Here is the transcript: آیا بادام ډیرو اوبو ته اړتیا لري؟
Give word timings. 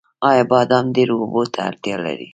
آیا 0.29 0.43
بادام 0.51 0.85
ډیرو 0.95 1.15
اوبو 1.21 1.41
ته 1.53 1.59
اړتیا 1.69 1.95
لري؟ 2.05 2.27